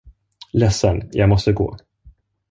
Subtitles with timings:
[0.53, 1.77] Ledsen, jag måste gå.